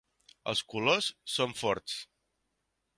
Els 0.53 0.63
colors 0.75 1.11
són 1.35 1.55
forts. 1.61 2.01